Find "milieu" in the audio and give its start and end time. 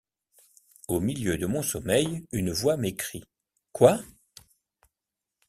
0.99-1.37